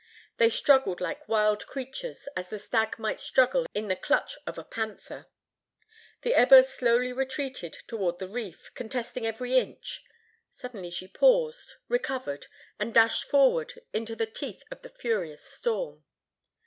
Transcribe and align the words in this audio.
They 0.37 0.49
struggled 0.49 0.99
like 0.99 1.27
wild 1.27 1.67
creatures; 1.67 2.27
as 2.35 2.49
the 2.49 2.57
stag 2.57 2.97
might 2.97 3.19
struggle 3.19 3.67
in 3.75 3.87
the 3.87 3.95
clutch 3.95 4.35
of 4.47 4.57
a 4.57 4.63
panther. 4.63 5.27
The 6.23 6.33
Eber 6.33 6.63
slowly 6.63 7.13
retreated 7.13 7.73
toward 7.87 8.17
the 8.17 8.27
reef, 8.27 8.71
contesting 8.73 9.27
every 9.27 9.55
inch. 9.59 10.03
Suddenly 10.49 10.89
she 10.89 11.07
paused, 11.07 11.75
recovered, 11.87 12.47
and 12.79 12.91
dashed 12.95 13.25
forward 13.25 13.79
into 13.93 14.15
the 14.15 14.25
teeth 14.25 14.63
of 14.71 14.81
the 14.81 14.89
furious 14.89 15.43
storm. 15.45 16.03